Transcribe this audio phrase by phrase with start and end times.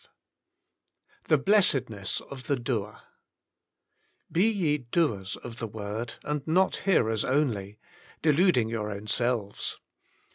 [0.01, 0.09] X
[1.27, 2.97] THE BLESSEDNESS OF THE DOEE
[3.67, 7.77] *' Be ye doers of the word, and not hearers only,
[8.23, 9.77] deluding your own selves.